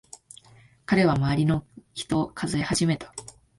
[0.87, 1.63] 彼は周りの
[1.93, 3.13] 人を数え始めた。